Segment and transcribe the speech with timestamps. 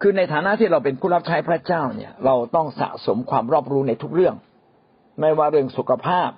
[0.00, 4.34] คือในฐานะที่เราเป็นผู้รับใช้พระเจ้าเนี่ย เราต้องสะสมความรอบรู้ในทุกเรื่อง
[5.20, 6.30] ไม่ว่าเรื่องสุขภาพ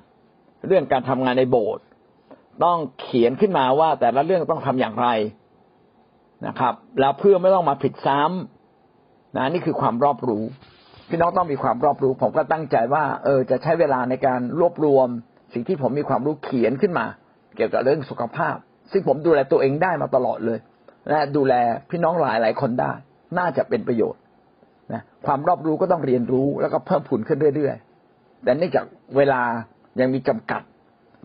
[0.67, 1.85] เรื่องการทำงานในโบสถ์
[2.65, 5.09] ต้องเขียนขึ้นมาว่าแต่ละเรื่องต้องทำอย่างไร
[6.47, 10.45] นะครับ แล้วเพื่อไม่ต้องมาผิดซ้ำนะนี่คือความรอบรู้
[11.09, 15.09] พี่น้องต้องมีความรอบรู้ ผมก็ตั้งใจว่าเออจะใช้เวลาในการรวบรวม
[15.53, 17.07] สิ่งที่ผมมีความรู้เขียนขึ้นมา
[17.57, 18.57] เกี่ยวกับเรื่องสุขภาพ
[18.93, 20.59] ซึ่งผมดูแลตัวเองได้มาตลอดเลย
[21.09, 21.55] และดูแล
[21.91, 22.93] พี่น้องหลายหลายคนได้
[23.39, 24.21] น่าจะเป็นประโยชน์
[24.93, 28.85] นะความรอบรู้ก็ต้องเรียนรู้แล้วก็เพิ่มผุนขึ้นเรื่อยๆ แต่เนื่องจาก
[29.17, 29.41] เวลา
[30.01, 30.63] ยังมีจำกัด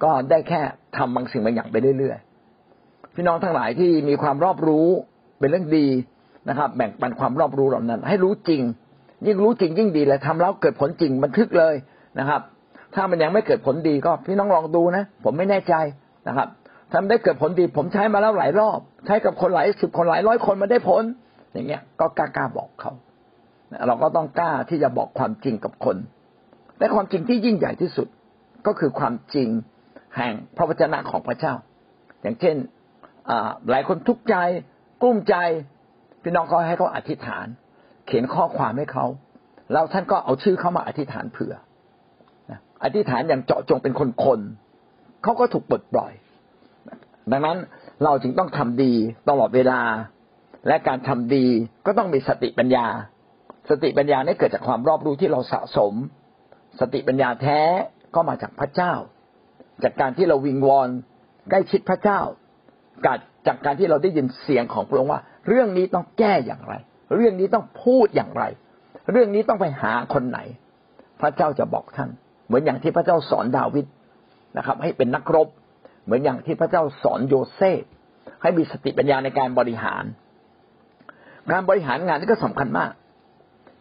[0.04, 0.62] ก็ได้แค่
[0.98, 4.88] ทำบางสิ่งบางอย่างไปเรื่อยๆ พี่น้องทั้งหลายที่มีความรอบรู้
[5.40, 5.88] เป็นเรื่องดี
[6.50, 8.62] นะครับ แบ่งปันความรอบรู้เหล่านั้น ให้รู้จริง
[9.26, 11.76] ยิ่งรู้จริงยิ่งดีเลยทำแล้วเกิดผลจริงบันทึกเลย
[12.20, 12.42] นะครับ
[12.96, 15.74] ถ้ามันยังไม่เกิดผลดีก็พี่น้องลองดูนะ ผมไม่แน่ใจ
[16.28, 16.48] นะครับ
[16.94, 21.04] ทำได้เกิดผลดี ผมใช้มาแล้วหลายรอบ ใช้กับคนหลายสิบคนหลายร้อยคนมาได้ผล
[21.58, 22.92] อย่างเงี้ย ก็กล้ากล้าบอกเขา
[23.88, 25.98] เราก็ต้องกล้าที่จะบอกความจริงกับคน
[26.80, 28.08] และความจริงที่ยิ่งใหญ่ที่สุด
[28.68, 29.50] ก็คือความจริง
[30.18, 31.54] แห่งพระวจนะของพระเจ้า
[32.22, 32.56] อย่างเช่น
[33.70, 34.36] หลายคนทุกข์ใจ
[35.02, 35.36] กุ้มใจ
[36.24, 37.46] พี่น้องก็ให้เขาอธิษฐาน
[38.06, 39.06] เขียนข้อความให้เขา
[39.72, 41.56] แล้วท่านก็เอาชื่อเขามาอธิษฐานเผื่อ
[42.84, 44.40] อธิษฐานอย่างเจาะจงเป็นคนคน
[45.24, 46.14] เขาก็ถูกปลดปล่อย
[47.32, 47.58] ดังนั้น
[48.04, 48.94] เราจึงต้องทำดี
[49.30, 49.80] ตลอดเวลา
[50.68, 51.48] และการทำดี
[51.86, 52.88] ก็ต้องมีสติปัญญา
[53.70, 55.94] สติปัญญาเนี่ยเกิดจากความรอบรู้ที่เราสะสม
[56.80, 57.62] สติปัญญาแท้
[58.16, 58.94] ก็มาจากพระเจ้า
[59.84, 60.90] จากการที่เราวิงวอน
[61.50, 62.20] ใกล้ชิดพระเจ้า
[63.06, 66.74] การจากการที่เราได้ยินเสียงของพระองค์ว่า เรื่องนี้ต้องแก้อย่างไร
[67.16, 68.44] เรื่องนี้ต้องพูดอย่างไร
[69.12, 70.40] เรื่องนี้ต้องไปหาคนไหน
[71.22, 72.10] พระเจ้าจะบอกท่าน
[72.48, 73.86] เหมือนอย่างที่พระเจ้าสอนดาวิด
[74.58, 75.48] นะครับ ให้เป็นนักรบ
[76.06, 77.84] เหมือนอย่างที่พระเจ้าสอนโยเซฟ
[78.42, 80.04] ให้มีสติปัญญาในการบริหาร
[81.52, 82.92] การบริหารงานนี่ก็สำคัญมาก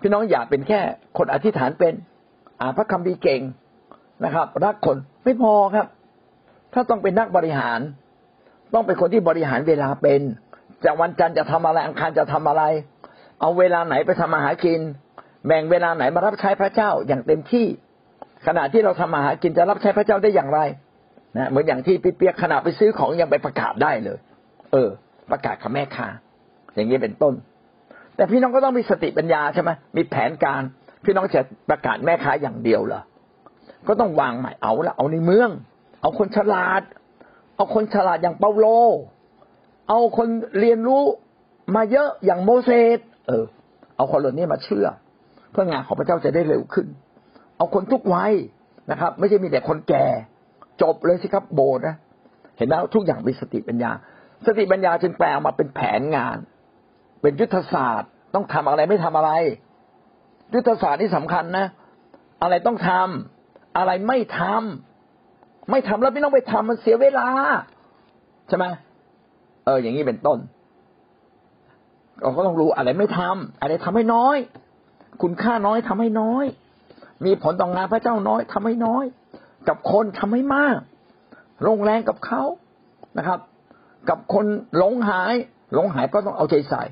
[0.01, 0.81] พี่น้องอย่าเป็นแค่
[1.19, 1.95] คนอธิษฐานเป็น
[2.61, 3.41] อ่านพระคัมภีร์เก่ง
[4.25, 5.87] นะครับ รักคนไม่พอครับ
[6.73, 7.81] ถ้าต้องเป็นนักบริหาร
[8.75, 10.21] ต้องเป็นคนที่บริหารเวลาเป็น
[10.85, 12.63] จะวันจันทร์จะทำอะไรอังคารจะทำอะไร
[13.41, 14.81] เอาเวลาไหนไปทำมาหากิน
[15.47, 17.67] แบ่งเวลาไหนมารับใช้พระเจ้าอย่างเต็มที่
[18.47, 20.61] ขณะที่เราทำมาหากินจะรับใช้พระเจ้าได้อย่างไร
[21.37, 24.19] นะเหมือนอย่างที่เปียกขณะไปซื้อของยังไปประกาศได้เลย
[24.73, 24.89] เออ
[25.31, 26.09] ประกาศกับแม่ค้า
[26.75, 27.35] อย่างนี้เป็นต้น
[28.17, 30.63] แต่พี่น้องก็ต้องมีสติปัญญาใช่ไหมมีแผนการ
[31.05, 33.03] พี่น้องจะประกาศแม่ค้าอย่างเดียวเหรอ
[33.89, 35.51] ก็ต้องวางใหม่เอาละเอาในเมือง
[36.03, 36.83] เอาคนฉลาด
[37.57, 38.67] เอาคนฉลาดอย่างเปาโล
[39.89, 40.29] เอาคน
[40.61, 41.03] เรียนรู้
[41.77, 43.45] มาเยอะอย่างโมเสสเออ
[43.97, 44.87] เอาคนเหล่านี้มาเชื่อ
[45.51, 46.87] เพื่องานของพระเจ้าจะได้เร็วขึ้น
[47.57, 48.33] เอาคนทุกวัย
[48.91, 50.07] นะครับ ไม่ใช่มีแต่คนแก่
[50.83, 51.97] จบเลยสิครับโบสนะ
[52.57, 53.91] เห็นแล้วทุกอย่างมีสติปัญญา
[54.47, 56.37] สติปัญญาจึงแปลออกมาเป็นแผนงาน
[57.21, 59.31] เป็นยุทธศาสตร์ ต้องทำอะไรไม่ทำอะไร
[60.55, 61.67] ยุทธศาสตร์ที่สำคัญนะ
[62.43, 67.29] อะไรต้องทำอะไรไม่ทำไม่ทำแล้วไม่ต้องไปทำมันเสียเวลา
[68.49, 68.65] ใช่ไหม
[69.65, 70.39] เออ อย่างนี้เป็นต้น
[72.21, 74.37] เราก็ต้องรู้อะไรไม่ทำอะไรทำให้น้อย
[75.23, 76.45] คุณค่าน้อยทำให้น้อย
[77.25, 79.05] มีผลต่องงานพระเจ้าน้อยทำให้น้อย
[79.69, 80.79] กับคนทำให้มาก
[81.67, 82.43] ลงแรงกับเขา
[83.19, 83.39] นะครับ
[84.09, 84.47] กับคน
[84.79, 85.35] หลงหาย
[85.75, 86.83] หลงหายก็ต้องเอาใจใส่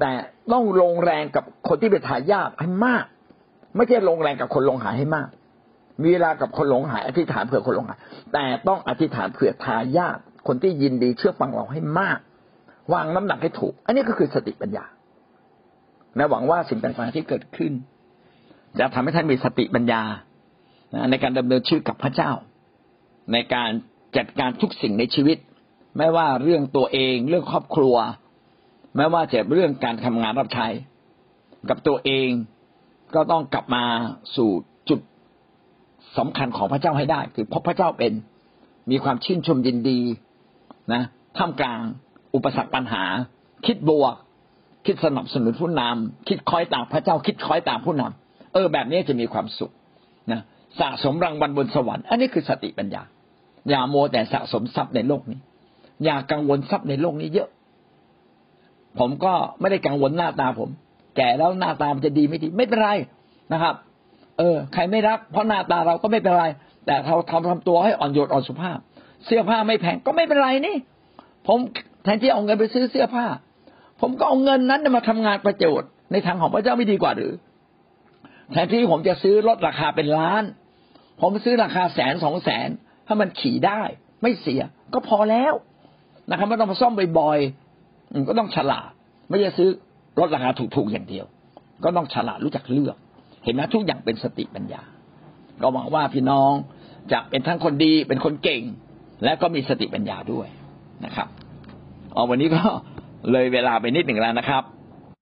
[0.00, 0.12] แต่
[0.52, 3.04] ต้องลงแรงกับคนที่เป็นทายาทให้มาก
[3.76, 5.28] ไม่ใช่ลงแรงกับคนลงหายให้มาก
[6.02, 7.98] มีเวลากับคนหลงหายอธิษฐานเผื่อคนหลงหาย
[8.32, 12.18] แต่ต้องอธิษฐานเผื่อทายาทคนที่ยินดีเชื่อฟังเราให้มาก
[12.92, 14.84] วางน้ำหนักให้ถูก อันนี้ก็คือสติปัญญา
[16.16, 17.72] และหวังว่าสิ่งต่างๆที่เกิดขึ้น
[18.78, 20.02] จะทำให้ท่านมีสติปัญญา
[21.10, 22.30] ในการดำเนินชีวิตกับพระเจ้า
[23.32, 23.70] ในการ
[24.16, 25.38] จัดการทุกสิ่งในชีวิต
[25.96, 27.96] ไม่ว่าเรื่องตัวเอง เรื่องครอบครัว
[28.96, 30.66] ไม่ว่าจะเรื่องการทำงานรับใช้
[31.68, 32.30] กับตัวเอง
[33.14, 33.84] ก็ต้องกลับมา
[34.36, 34.50] สู่
[34.88, 35.00] จุด
[36.18, 38.12] สำคัญของพระเจ้าให้ได้ คือพบพระเจ้าเป็น
[38.90, 40.00] มีความชื่นชมยินดี
[40.92, 41.02] นะ
[41.36, 41.80] ท่ามกลาง
[42.34, 43.04] อุปสรรคปัญหา
[43.66, 44.14] คิดบวก
[44.86, 49.72] คิดสนับสนุนผู้นำคิดคอยตามพระเจ้า คิดคอยตามผู้นำเออ แบบนี้จะมีความสุข
[50.32, 50.40] นะ
[50.80, 53.02] สะสมรางวัลบนสวรรค์อันนี้คือสติปัญญา
[53.68, 55.38] อย่าโมแต่สะสมทรัพย์ในโลกนี้
[56.04, 57.48] อย่ากังวลทรัพย์ในโลกนี้เยอะ
[58.98, 60.68] ผมก็ไม่ได้กังวลหน้าตาผม
[61.16, 62.90] แก่แล้วหน้าตามันจะดีไม่ดีไม่เป็นไร
[63.52, 63.74] นะครับ
[64.38, 66.44] เออ ใครไม่รัก เพราะหน้าตาเราก็ไม่เป็นไร
[66.86, 68.78] แต่เราทำทำตัวให้อ่อนโยนอ่อนสุภาพ
[69.24, 70.76] เสื้อผ้าไม่แพงก็ไม่เป็นไรนี่
[71.46, 71.58] ผม
[72.02, 73.26] แทนที่เอาเงินไปซื้อเสื้อผ้า
[74.00, 77.32] ผมก็เอาเงินนั้นมาทำงานประโยชน์ในทางของพระเจ้าไม่ดีกว่าหรือ
[78.52, 80.42] แทนที่ผมจะซื้อรถราคาเป็นล้าน
[81.20, 82.68] ผมซื้อราคาแสนสองแสน
[83.06, 83.80] ถ้ามันขี่ได้
[84.22, 84.62] ไม่เสีย
[84.94, 85.54] ก็พอแล้ว
[86.30, 87.38] นะครับไม่ต้องมาซ่อมบ่อย
[88.28, 88.90] ก็ต้องฉลาด
[89.28, 89.68] ไม่จะซื้อ
[90.20, 91.26] ลดราคาถูกๆอย่างเดียว
[91.84, 92.96] ก็ต้องฉลาดรู้จักเลือก
[93.44, 94.82] เห็นไหมทุกอย่างเป็นสติปัญญา
[95.62, 96.52] ก็หวังว่าพี่น้อง
[97.12, 98.62] จะเป็นทั้งคนดีเป็นคนเก่ง
[99.24, 100.48] และก็มีสติปัญญาด้วย
[101.04, 101.28] นะครับ
[102.12, 102.62] เอาวันนี้ก็
[103.30, 104.62] เลยเวลาไปนิดหนึ่งแล้วนะครับ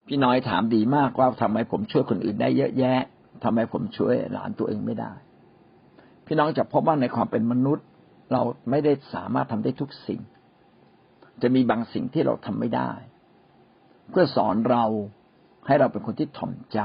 [0.08, 3.00] พี่น้อยถามดีมากว่าทำไมผมช่วยคนอื่นได้เยอะแยะ
[3.44, 5.12] ทำไมผมช่วยหลานตัวเองไม่ได้
[6.26, 7.86] พี่น้องจะพบว่าในความเป็นมนุษย์
[8.32, 10.20] เราไม่ได้สามารถทำได้ทุกสิ่ง
[11.42, 12.90] จะมีบางสิ่งที่เราทำไม่ได้
[14.10, 14.84] เพื่อสอนเรา
[15.66, 16.80] ให้เราเป็นคนที่ถ่อมใจ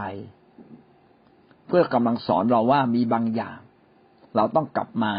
[1.67, 3.59] เพื่อกำลังสอนเราว่ามีบางอย่าง
[4.35, 5.13] เราต้องกลับมา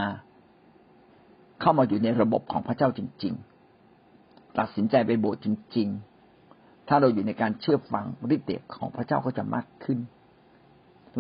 [1.61, 3.35] เข้ามาอยู่ในระบบของพระเจ้าจริง
[3.97, 5.89] ๆ ตัดสินใจไปโบสถ์จริง
[6.39, 9.99] ๆ ถ้าเราอยู่ในการเชื่อฟังฤทธิ์เดชของพระเจ้าก็จะมากขึ้น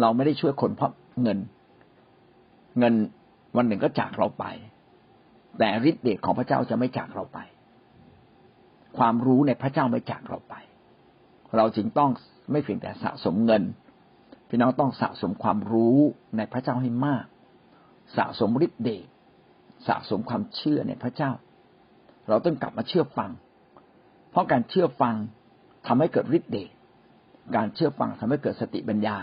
[0.00, 0.92] เราไม่ได้ช่วยคนเพราะ
[1.22, 1.38] เงิน
[2.78, 2.94] เงิน
[3.56, 4.44] วันหนึ่งก็จากเราไป
[5.58, 7.38] แต่ฤทธิ์เดชของพระเจ้าจะไม่จากเราไป
[8.98, 10.54] ความรู้ในพระเจ้าไม่จากเราไป
[11.56, 12.10] เราจึงต้อง
[12.52, 13.62] ไม่เพียงแต่สะสมเงิน
[14.48, 15.98] พี่น้องต้องสะสมความรู้
[16.36, 17.24] ในพระเจ้าให้มาก
[18.16, 19.06] สะสมฤทธิ์เดช
[19.88, 21.30] สะสมความเชื่อในพระเจ้า
[22.28, 23.30] เราต้องกลับมาเชื่อฟัง
[24.30, 25.14] เพราะการเชื่อฟัง
[25.86, 26.70] ทำให้เกิดฤทธิ์เดช
[27.56, 29.18] การเชื่อฟังทำให้เกิดสติปัญญา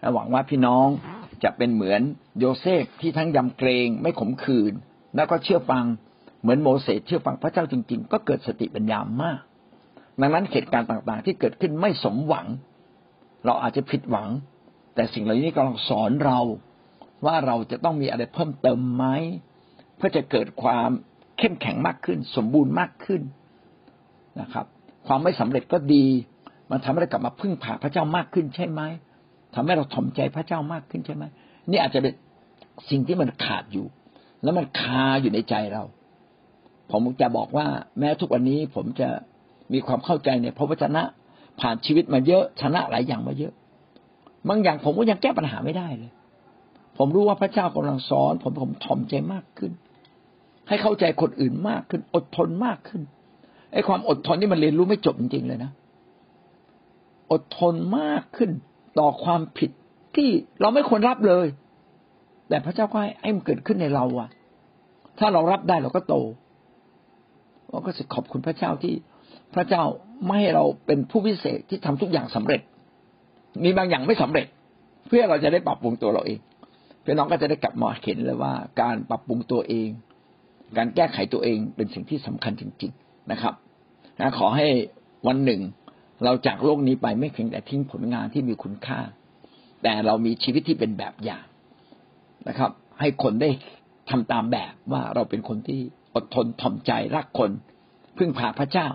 [0.00, 0.88] และหวังว่าพี่น้อง
[1.44, 2.00] จะเป็นเหมือน
[2.38, 4.72] โยเซฟที่ทั้งยำเกรงไม่ขมขื่น
[5.16, 5.84] แล้วก็เชื่อฟัง
[6.40, 9.40] เหมือนโมเสสเชื่อฟังพระเจ้าจริง ๆ ก็เกิดสติปัญญามาก
[10.20, 12.46] ดังนั้นเหตุการณ์ต่างๆ ที่เกิดขึ้นไม่สมหวัง
[13.46, 14.28] เราอาจจะผิดหวัง
[14.94, 16.38] แต่สิ่งเหล่านี้กำลังสอนเรา
[17.26, 19.04] ว่าเราจะต้องมีอะไรเพิ่มเติมไหม
[19.96, 20.90] เพื่อจะเกิดความ
[21.38, 23.22] เข้มแข็งมากขึ้น สมบูรณ์มากขึ้น
[24.40, 24.66] นะครับ
[25.06, 26.06] ความไม่สำเร็จก็ดี
[26.70, 28.82] มันทำให้เรากลับมาพึ่งพาพระเจ้ามากขึ้นใช่ไหม
[29.54, 31.24] ทำให้เราถ่อมใจพระเจ้ามากขึ้นใช่ไหม
[31.70, 32.14] นี่อาจจะเป็น
[32.90, 33.86] สิ่งที่มันขาดอยู่
[34.42, 35.82] แล้วมันคาอยู่ในใจเรา
[36.90, 37.66] ผมจะบอกว่า
[37.98, 39.08] แม้ทุกวันนี้ผมจะ
[39.72, 41.02] มีความเข้าใจในพระวจนะ
[41.60, 43.52] ผ่านชีวิตมาเยอะชนะหลายอย่างมาเยอะ
[44.48, 46.12] บางอย่างผมก็ยังแก้ปัญหาไม่ได้เลย
[46.96, 49.72] ผมรู้ว่าพระเจ้ากำลังสอน ผมผมถ่อมใจมากขึ้น
[50.68, 53.02] ให้เข้าใจคนอื่นมากขึ้น อดทนมากขึ้น
[53.72, 55.70] ไอ้ความอดทนนี่มันเรียนรู้ไม่จบจริงๆเลยนะ
[57.32, 58.50] อดทนมากขึ้น
[58.98, 59.70] ต่อความผิด
[60.16, 60.28] ที่
[60.60, 61.46] เราไม่ควรรับเลย
[62.48, 64.28] แต่พระเจ้าก็ให้มันเกิดขึ้นในเราอะ
[65.18, 66.14] ถ้าเรารับได้เราก็โต
[67.78, 68.94] เราก็จะขอบคุณพระเจ้าที่
[69.54, 69.82] พระเจ้า
[70.26, 72.60] ไม่ให้เราเป็นผู้พิเศษที่ทำทุกอย่างสำเร็จ
[73.64, 74.46] มีบางอย่างไม่สำเร็จ
[75.08, 76.38] เพื่อเราจะได้ปรับปรุงตัวเราเอง
[77.04, 79.88] พี่น้องก็จะได้กลับมาเห็นเลยว่า การปรับปรุงตัวเอง
[80.76, 83.54] การแก้ไขตัวเองเป็นสิ่งที่สำคัญจริง ๆนะครับ
[84.20, 84.66] นะขอให้
[85.26, 85.60] วันหนึ่ง
[86.24, 89.00] เราจากโลกนี้ไปไม่เพียงแต่ทิ้งผลงานที่มีคุณค่า
[89.82, 91.44] แต่เรามีชีวิตที่เป็นแบบอย่าง
[92.48, 92.70] นะครับ
[93.00, 93.50] ให้คนได้
[94.10, 95.80] ทำตามแบบว่าเราเป็นคนที่
[96.14, 97.50] อดทนถ่อมใจรักคน
[98.18, 98.88] พึ่งพาพระเจ้า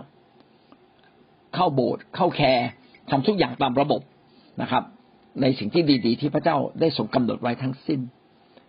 [1.54, 2.66] เข้าโบสถ์เข้าแคร์
[3.10, 4.00] ทำทุกอย่างตามระบบ
[4.62, 4.84] นะครับ
[5.40, 8.00] ในสิ่งที่ดี ๆ ที่พระเจ้าได้ทรงกำหนดไว้ทั้งสิ้น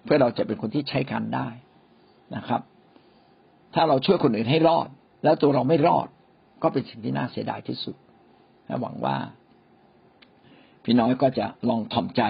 [0.03, 1.47] เพื่อเราจะเป็นคนที่ใช้การได้
[2.35, 2.61] นะครับ
[3.73, 4.87] ถ้าเราช่วยคนอื่นให้รอด
[5.23, 6.07] แล้วตัวเราไม่รอด
[6.63, 7.95] ก็เป็นสิ่งที่น่าเสียดายที่สุด
[8.81, 9.17] หวังว่า
[10.83, 12.23] พี่น้องก็จะลองถ่อมใจ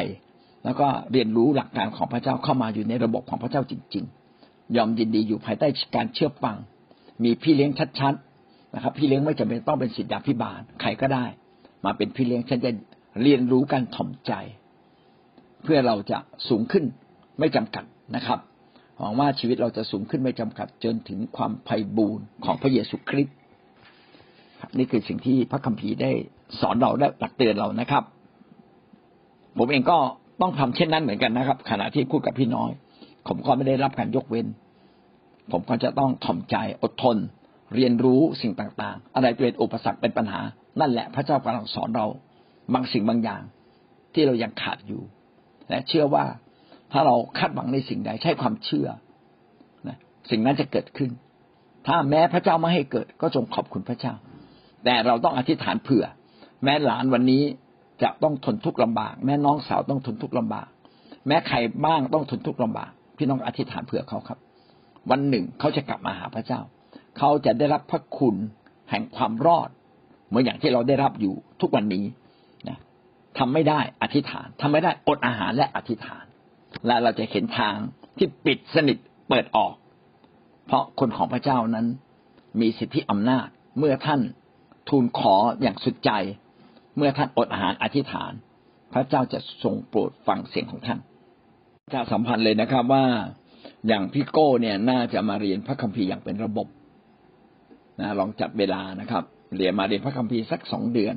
[0.65, 4.24] แล้วก็เรียนรู้หลักการของพระเจ้าเข้ามาอยู่ในระบบของพระเจ้าจริง ๆ
[4.77, 6.57] ยอมยินดีอยู่ภายใต้การเชื่อฟัง
[7.23, 11.25] มีพี่เลี้ยงชัดๆนะครับ พี่เลี้ยงไม่จำเป็นต้องเป็นศิษยาพิบาลใครก็ได้
[11.85, 12.71] มาเป็นพี่เลี้ยงฉันจะ
[13.21, 14.33] เรียนรู้การถ่อมใจ
[15.63, 16.17] เพื่อเราจะ
[16.49, 16.83] สูงขึ้น
[17.39, 17.83] ไม่จำกัด
[18.15, 18.39] นะครับ
[18.99, 23.35] หวังว่าชีวิตเราจะสูงขึ้นไม่จำกัดจนถึงความไพ่บูรณ์ของพระเยซูคริสต์
[24.77, 26.11] นี่คือสิ่งที่พระคัมภีร์ได้
[26.61, 28.03] สอนเราและตักเตือนเรานะครับ
[29.57, 29.97] ผมเองก็
[30.41, 32.71] ต้องทำเช่นนั้นเหมือนกันนะครับ ขณะที่พูดกับพี่น้อย
[33.27, 34.47] ผมก็ไม่ได้รับการยกเว้น
[35.51, 37.17] ผมก็จะต้องถ่อมใจอดทน
[37.75, 40.41] เรียนรู้สิ่งต่างๆ อะไรเป็นอุปสรรคเป็นปัญหา
[40.79, 42.05] นั่นแหละพระเจ้ากำลังสอนเรา
[42.73, 43.41] บางสิ่งบางอย่าง
[44.13, 45.01] ที่เรายังขาดอยู่
[45.69, 46.25] และเชื่อว่า
[46.91, 48.87] ถ้าเราคาดหวังในสิ่งใดใช้ความเชื่อ
[49.87, 49.97] นะ
[50.29, 51.11] สิ่งนั้นจะเกิดขึ้น
[51.87, 54.13] ถ้าแม้พระเจ้าไม่ให้เกิด ก็จงขอบคุณพระเจ้า
[54.83, 56.05] แต่เราต้องอธิษฐานเผื่อ
[56.63, 57.43] แม้หลานวันนี้
[58.03, 60.67] จะต้องทนทุกข์ลำบาก แม่น้องสาวต้องทนทุกข์ลำบาก
[61.27, 64.39] แม้ใครบ้างต้องทนทุกข์ลำบาก พี่น้องอธิษฐานเผื่อเขาครับ
[65.11, 66.59] วันหนึ่งเขาจะกลับมาหาพระเจ้า
[67.17, 68.35] เขาจะได้รับพระคุณ
[68.89, 69.69] แห่งความรอด
[70.27, 72.05] เหมือนอย่างที่เราได้รับอยู่ทุกวันนี้
[72.67, 72.77] นะ
[73.37, 76.25] ทำไม่ได้อธิษฐานทำไม่ได้อดอาหารและอธิษฐาน
[76.87, 77.75] และเราจะเห็นทาง
[78.17, 78.97] ที่ปิดสนิท
[79.29, 79.73] เปิดออก
[80.65, 81.85] เพราะคนของพระเจ้านั้น
[82.61, 83.47] มีสิทธิอำนาจ
[83.79, 84.21] เมื่อท่าน
[84.89, 86.11] ทูลขออย่างสุดใจ
[86.97, 88.31] เมื่อท่านอดอาหารอธิษฐาน
[88.93, 90.99] พระเจ้าจะทรงโปรดฟังเสียงของท่าน
[91.95, 93.05] จะสัมพันธ์เลยนะครับ ว่า
[93.87, 96.67] อย่างพี่โก้เนี่ยน่าจะมาเรียนพระคัมภีร์อย่างเป็นระบบ
[97.99, 99.23] นะลองจัดเวลานะครับ
[99.57, 101.15] เรียนมาเรียนพระคัมภีร์สักสองเดือน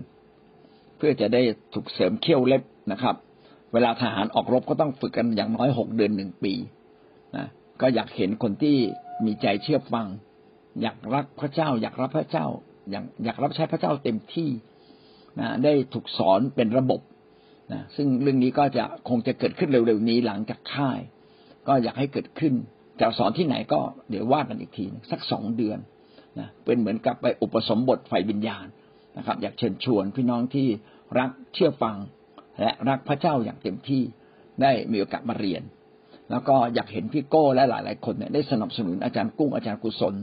[0.97, 1.42] เพื่อจะได้
[1.75, 3.16] ถูกเสริมเขี้ยวเล็บนะครับ
[3.73, 6.54] เวลาทหารออกรบก็ต้องฝึกกันอย่างน้อยหกเดือนหนึ่งปี
[7.37, 7.47] นะ
[7.80, 8.76] ก็อยากเห็นคนที่
[9.25, 10.06] มีใจเชื่อฟัง
[10.82, 12.47] อยากรักพระเจ้า อยากรับพระเจ้า
[12.90, 14.50] อยากอยากรับใช้พระเจ้าเต็มที่
[15.40, 17.00] นะได้ถูกสอนเป็นระบบ
[17.72, 21.00] นะซึ่งเรื่องนี้ก็จะคงจะเกิดขึ้นเร็วๆนี้หลังจากค่าย
[21.68, 22.54] ก็อยากให้เกิดขึ้น
[23.00, 25.78] จะสอนที่ไหนก็เดี๋ยวว่ากันอีกทีสักสองเดือน
[26.38, 28.66] นะเป็นเหมือนกับไปอุปสมบทไฟวิญญาณ
[29.16, 30.66] นะครับ อยากเชิญชวนพี่น้องที่
[31.18, 31.96] รักเชื่อฟัง
[32.60, 34.02] และรักพระเจ้าอย่างเต็มที่
[34.62, 35.62] ได้มีโอกาสมาเรียน
[36.30, 40.14] แล้วก็อยากเห็นพี่โก้และหลาย ๆ คนเนี่ยได้สนับสนุนอาจารย์กุ้งอาจารย์กุศล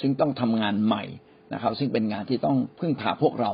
[0.00, 1.04] ซึ่งต้องทำงานใหม่
[1.52, 3.52] นะครับ ซึ่งเป็นงานที่ต้องพึ่งพาพวกเรา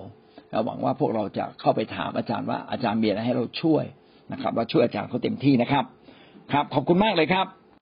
[0.65, 3.85] หวังว่าพวกเราจะเข้าไปถามอาจารย์ว่าอาจารย์มีอะไรให้เราช่วย
[4.33, 5.85] นะครับว่าช่วยอาจารย์เขาเต็มที่นะครับ
[6.53, 7.47] ครับ ขอบคุณมากเลยครับ